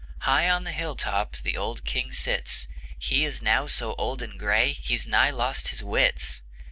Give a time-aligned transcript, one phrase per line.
[0.21, 2.67] High on the hill top The old King sits;
[2.97, 6.41] He is now so old and gray He's nigh lost his wits.